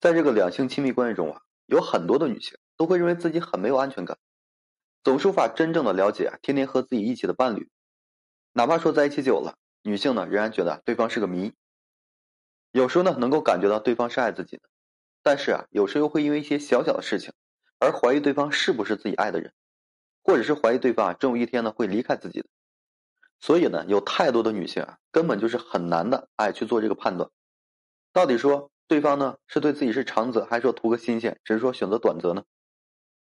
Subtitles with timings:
[0.00, 4.16] 在这个两性亲密关系中啊，有很多的女性都会认为自己很没有安全感，
[5.02, 7.68] 总是无法真正的了解啊天天和自己一起的伴侣，
[8.52, 11.52] 哪怕说在一起久了，女性呢仍然觉得对方是个谜。
[12.70, 14.62] 有时候呢能够感觉到对方是爱自己的，
[15.24, 17.32] 但是啊有时候又会因为一些小小的事情
[17.80, 19.52] 而怀疑对方是不是自己爱的人，
[20.22, 22.46] 或者是怀疑对方啊终有一天呢会离开自己的。
[23.40, 27.28] 所以呢，有太多的女性啊根本就是很难的爱去做这个判断，
[28.12, 28.70] 到底说。
[28.88, 32.42] 对方呢是对自己是长则，还是说图个新鲜，只是说选择短则呢？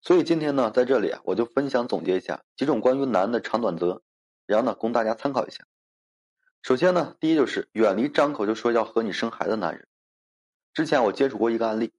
[0.00, 4.00] 所以今天呢，在这里啊，我就分享总结一下几种关于男的长短则，
[4.46, 5.66] 然后呢，供大家参考一下。
[6.62, 9.88] 首先呢，第一就是远离张口就说要和你生孩子的男人。
[10.72, 11.92] 之前我接触过一个案例，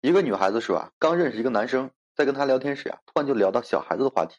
[0.00, 4.36] 一个女孩子说啊，刚认识一个男生，在跟他聊天时啊，突然就聊到小孩子的话题，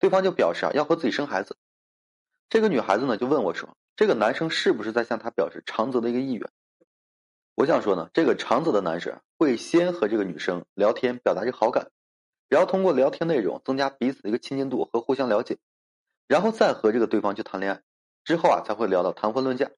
[0.00, 1.56] 对方就表示啊要和自己生孩子。
[2.48, 6.50] 这个女孩子呢就问我说，这个男生是不是在向她表示长则的一个意愿？
[7.60, 11.90] 我想说呢，这个长则的男士会先和这个女生聊天，表达这个好感，
[12.48, 15.58] 然后通过聊天内容增加彼此的一个亲近度和互相了解，
[16.26, 17.82] 然后再和这个对方去谈恋爱，
[18.24, 19.70] 之后啊才会聊到谈婚论嫁，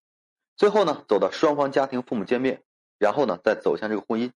[0.56, 2.62] 最后呢走到双方家庭父母见面，
[3.00, 4.30] 然后呢再走向这个婚姻。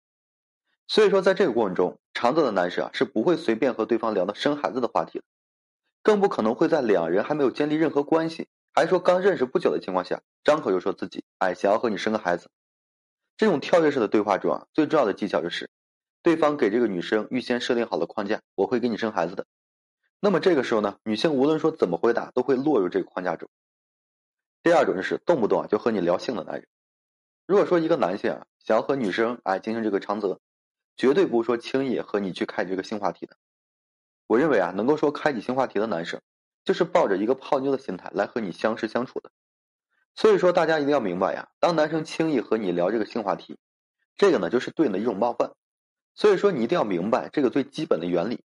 [0.89, 5.23] 所以说，在这个过程中，长则的男士啊是不会随便和对方聊到生孩子的话题的，
[6.03, 12.49] 更不可能会在两人还没有建立任何关系，还说刚认识不久的情况下，张口就说自己哎想要和你生个孩子。
[13.37, 15.69] 这种跳跃式的对话中啊，最重要的技巧就是，
[16.23, 19.45] 对方给这个女生预先设定好了框架，我会给你生孩子的。
[20.19, 23.47] 那么这个时候呢，女性无论说怎么回答，都会落入这个框架中。
[24.63, 26.67] 第二种就是动不动啊就和你聊性的男人。
[27.45, 30.39] 如果说一个男性啊想要和女生哎进行这个长则，
[30.97, 33.37] 绝对不是说轻易和你去开这个性话题的。
[34.25, 36.19] 我认为啊，能够说开启性话题的男生，
[36.65, 39.31] 就是抱着一个泡妞的心态来和你相识相处的。
[40.17, 43.59] 所以说，大家一定要明白呀，当男生轻易和你聊这个性话题，
[44.15, 45.51] 这个呢就是对你的一种冒犯。
[46.15, 48.43] 所以说，你一定要明白这个最基本的原理。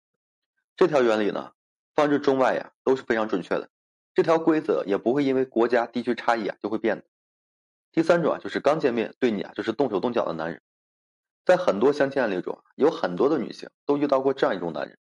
[0.77, 1.53] 这条原理呢，
[1.95, 3.71] 放置中外呀都是非常准确的。
[4.13, 7.05] 这条规则也不会因为国家地区差异啊就会变的。
[7.93, 10.61] 第三种啊，就是刚见面对你啊就是动手动脚的男人，
[11.47, 14.99] 在很多相亲案例中，有很多的女性都遇到过这样一种男人，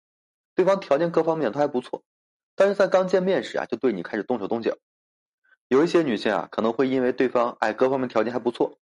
[0.54, 2.02] 对方条件各方面都还不错，
[2.54, 4.76] 但是在刚见面时啊就对你开始动手动脚。
[5.70, 8.80] 有一些女性啊，可能会因为对方哎各方面条件还不错，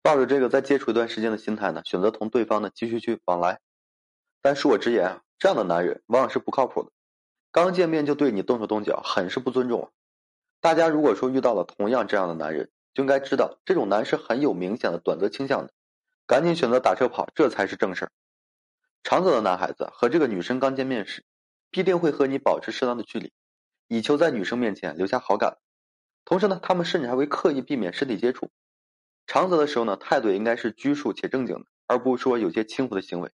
[0.00, 3.60] 抱着这个再接触一段时间的心态呢，选择同对方呢继续去往来。
[4.40, 6.90] 但恕我直言啊，这样的男人往往是不靠谱的，
[7.52, 9.92] 刚见面就对你动手动脚，很是不尊重。
[10.62, 15.74] 大家如果说遇到了同样这样的男人，就应该知道这种男是很有明显的短择倾向的，
[16.26, 18.10] 赶紧选择打车跑，这才是正事儿。
[19.02, 21.22] 长则的男孩子和这个女生刚见面时，
[21.70, 23.30] 必定会和你保持适当的距离，
[23.88, 25.58] 以求在女生面前留下好感。
[26.24, 28.50] 同时呢，他们甚至还会刻意避免身体接触。
[29.26, 33.30] 长则的时候呢，态度也应该是拘束且正经的，而不是说有些轻浮的行为。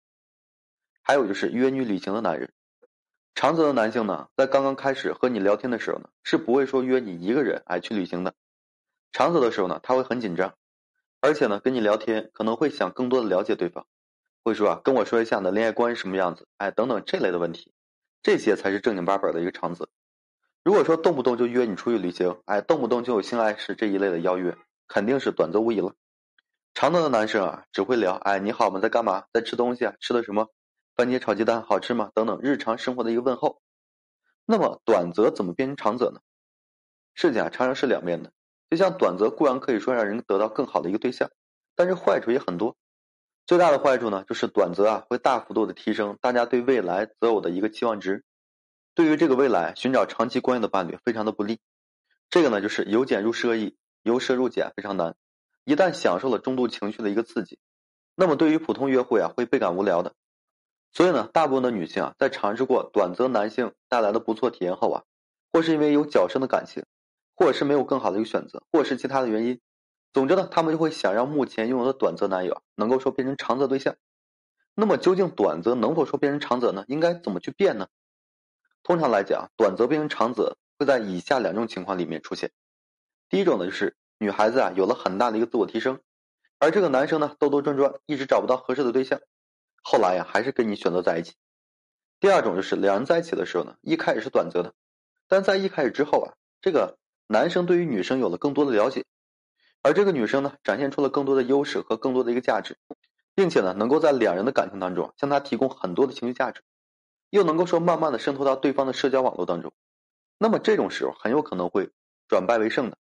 [1.01, 2.51] 还有就是约你旅行的男人，
[3.33, 8.35] 长则的男性呢，在刚刚开始和你聊天的时候呢，是不会说约你一个人哎去旅行的。
[9.11, 10.53] 长则的时候呢，他会很紧张，
[11.19, 13.87] 而且呢，跟你聊天可能会想更多的了解对方，
[14.43, 17.73] 会说啊，跟我说一下你的恋爱观是什么样子，哎，等等这类的问题，
[18.21, 19.89] 这些才是正经八百的一个长则。
[20.69, 24.55] 如果说动不动就约你出去旅行，哎，动不动就有性爱事这一类的邀约，
[24.87, 25.95] 肯定是短则无疑了。
[26.75, 28.79] 长则的男生啊，只会聊，哎，你好吗？
[28.79, 29.23] 在干嘛？
[29.33, 29.95] 在吃东西啊？
[29.99, 30.47] 吃的什么？
[30.95, 32.11] 番茄炒鸡蛋好吃吗？
[32.13, 33.63] 等等日常生活的一个问候。
[34.45, 36.19] 那么短则怎么变成长则呢？
[37.15, 38.31] 事情啊，常常是两面的。
[38.69, 41.31] 就像短则固然可以说让人得到更好的一个对象，
[41.75, 42.77] 但是坏处也很多。
[43.47, 48.23] 最大的坏处呢，就是短则啊会大幅度的提升大家对未来择偶的一个期望值。
[48.99, 51.61] 对于这个未来寻找长期关系的伴侣非常的不利，
[52.29, 55.15] 这个呢就是由俭入奢易，由奢入俭非常难。
[55.63, 57.59] 一旦享受了中度情绪的一个刺激，
[58.13, 60.15] 那么对于普通约会啊会倍感无聊的。
[60.91, 65.03] 所以呢，大部分的女性啊在尝试过短则男性带来的不错体验后啊，
[65.53, 66.83] 或是因为有较深的感情，
[67.37, 69.61] 或者是没有更好的一个选择，或是其他的原因，
[70.11, 73.95] 总之呢，他们就会想让目前拥有的短则男友能够说变成长则对象。
[74.75, 76.83] 那么究竟短则能否说变成长则呢？
[76.89, 77.87] 应该怎么去变呢？
[78.83, 82.51] 通常来讲，短则变成长则会在以下两种情况里面出现。
[83.29, 85.99] 第一种呢，就是女孩子啊有了很大的一个自我提升，
[86.57, 89.19] 而这个男生呢兜兜转转一直找不到合适的对象，
[89.83, 91.35] 后来呀还是跟你选择在一起。
[92.19, 94.73] 第二种就是两人在一起的时候呢，一开始是短则的，
[95.27, 96.97] 但在一开始之后啊，这个
[97.27, 99.05] 男生对于女生有了更多的了解，
[99.83, 102.77] 而这个女生呢展现出了更多的优势和更多的一个价值，
[103.35, 106.63] 并且呢能够在两人的感情当中向他提供很多的情绪价值。
[107.29, 109.71] 又能够说慢慢的渗透到对方的社交网络当中，
[110.37, 111.91] 那么这种时候很有可能会
[112.27, 112.97] 转败为胜的。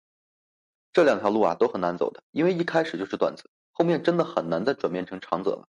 [0.92, 5.68] 这两条路啊都很难走的，因为一开始就是短则，后面真的很难再转变成长则了。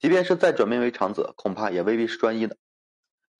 [0.00, 2.56] 即便是再转变为长则，恐怕也未必是专一的。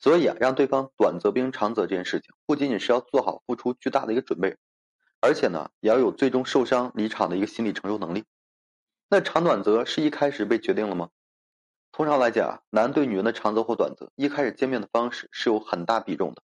[0.00, 4.56] 所以啊，让对方短则变长则这件事情，不仅仅是要做好付出巨大的一个准备，
[5.20, 8.24] 而且呢，也要有最终受伤离场的一个心理承受能力。
[9.08, 11.10] 那长短则是一开始被决定了吗？
[11.93, 16.43] 通常来讲，男对女人的长则或短则，一开始见面的方式是有很大比重的，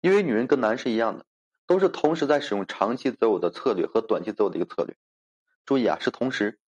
[0.00, 1.24] 因为女人跟男是一样的，
[1.66, 4.96] 都是同时在使用长期择偶的策略和短期择偶的一个策略。
[5.64, 6.58] 注意啊，是同时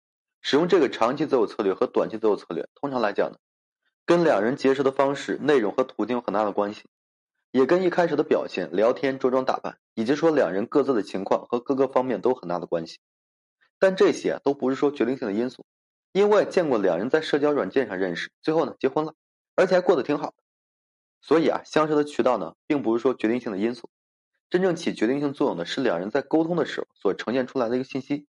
[0.40, 2.68] 使用这个长期择偶策略和短期择偶策略。
[2.74, 3.38] 通常来讲呢，
[4.04, 6.84] 跟两人结识的方式、内容和途径有很大的关系，
[7.50, 12.98] 也跟一开始的表现、聊天、着装打扮，以及说两人各自的情况和各个方面都很大的关系。
[13.78, 15.66] 但这些都不是说决定性的因素，
[16.16, 19.12] 因为我也见过两人在社交软件上认识，最后呢结婚了，
[19.54, 20.32] 而且还过得挺好。
[21.20, 23.90] 所以啊，相识的渠道呢，并不是说决定性的因素，
[24.48, 28.26] 真正起决定性作用的是两人在沟通的时候所呈现出来的一个信息。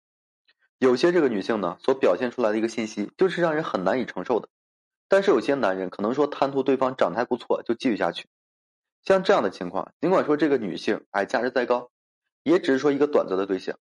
[0.79, 4.49] 有些这个女性呢，所表现出来的一个信息，就是让人很难以承受的。
[5.07, 8.25] 但是有些男人可能说贪图对方长得还不错，就继续下去。
[9.03, 11.91] 像这样的情况，尽管说这个女性哎价值再高，
[12.41, 13.77] 也只是说一个短则的对象。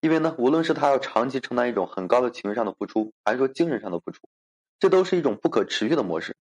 [0.00, 4.28] 因为呢，无论是他要长期承担一种很高的情绪上的付出，还是说精神上的付出，
[4.78, 6.36] 这都是一种不可持续的模式。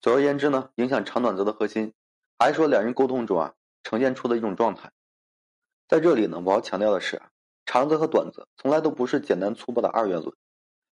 [0.00, 1.92] 总而言之呢，影响长短则的核心，
[2.38, 4.92] 还是说两人沟通中啊呈现出的一种状态。
[5.88, 7.22] 在这里呢，我要强调的是。
[7.68, 10.32] 长则和短则从来都不是简单粗暴的二元论，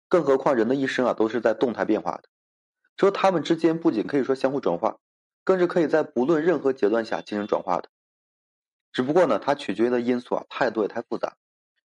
[0.10, 2.24] 更何况人的一生啊都是在动态变化的，
[2.98, 4.98] 说他们之间不仅可以说相互转化，
[5.44, 7.90] 更是可以在不论任何阶段下进行转化的。
[8.92, 11.38] 只不过呢，它取决于的因素啊太多也太复杂，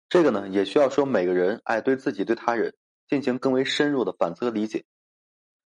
[0.08, 2.76] 这个呢也需要说每个人哎对自己对他人
[3.08, 4.84] 进行更为深入的反思和理解。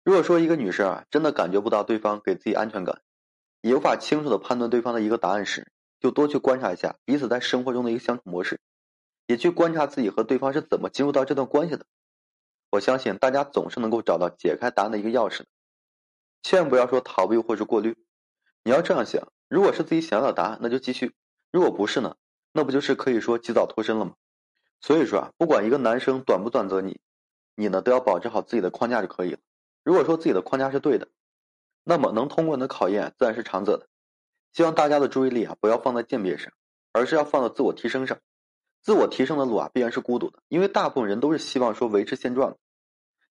[0.05, 3.02] 如果说一个女生啊真的感觉不到对方给自己安全感，
[3.61, 5.70] 也无法清楚的判断对方的一个答案时，
[6.00, 8.61] 就多去观察一下彼此在生活中的一个相处模式。
[9.29, 11.87] 也去观察自己和对方是怎么进入到这段关系的，
[12.70, 15.46] 我相信大家总是能够找到解开答案的一个钥匙的。
[16.43, 17.96] 千万不要说逃避或是过滤，
[18.64, 21.11] 你要这样想：如果是自己想要的答案，那就继续；
[21.52, 22.17] 如果不是呢，
[22.52, 24.14] 那不就是可以说及早脱身了吗？
[24.82, 27.00] 所以说啊，不管一个男生短不短则你，
[27.55, 29.38] 你呢都要保持好自己的框架就可以了。
[29.84, 31.08] 如果说自己的框架是对的，
[31.84, 33.87] 那么能通过你的考验自然是长则的。
[34.52, 36.52] 希望大家的注意力啊不要放在鉴别上，
[36.93, 38.19] 而是要放到自我提升上。
[38.82, 42.58] 自我提升的路啊，必然是孤独的，因为大部分人都是希望说维持现状的。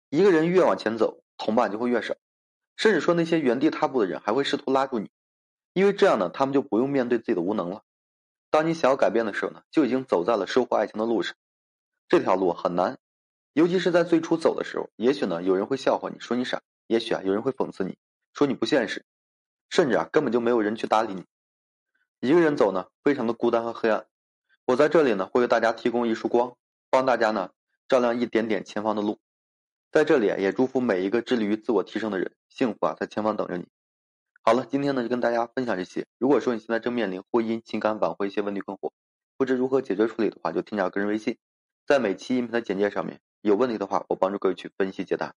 [0.09, 2.15] 一个人越往前走，同伴就会越少，
[2.77, 5.09] 甚至说那些原地踏步的人还会试图拉住你，
[5.73, 7.83] 因为这样呢，他们就不用面对自己的无能了。
[8.49, 11.35] 当你想要改变的时候呢，就已经走在了收获爱情的路上。
[12.11, 12.97] 这条路很难，
[13.53, 17.97] 尤其是在最初走的时候，也许呢有人会笑话你说你傻，也许啊有人会讽刺你
[18.33, 19.05] 说你不现实，
[19.69, 21.23] 甚至啊根本就没有人去搭理你。
[22.19, 24.07] 一个人走呢，非常的孤单和黑暗。
[24.65, 26.57] 我在这里呢，会为大家提供一束光，
[26.89, 27.51] 帮大家呢
[27.87, 29.17] 照亮一点点前方的路。
[29.89, 33.69] 在这里啊也祝福每一个致力于自我提升的人，幸福啊在前方等着你。
[34.41, 36.05] 好了，今天呢就跟大家分享这些。
[36.17, 38.91] 如果说你现在正面临婚姻、情感挽回一些问题困惑，
[39.37, 41.37] 不知如何解决处理的话，就添加个人微信，
[41.85, 43.19] 在每期音频的简介上面。
[43.41, 45.33] 有问题的话，我帮助各位去分析解答。